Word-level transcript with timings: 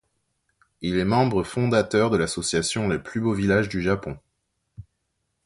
Il 0.81 0.97
est 0.97 1.05
membre 1.05 1.43
fondateur 1.43 2.09
de 2.09 2.17
l'association 2.17 2.87
Les 2.87 2.97
Plus 2.97 3.21
Beaux 3.21 3.35
Villages 3.35 3.69
du 3.69 3.83
Japon. 3.83 4.17